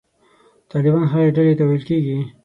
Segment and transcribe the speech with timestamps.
[0.71, 2.17] طالبان هغې ډلې ته ویل کېږي.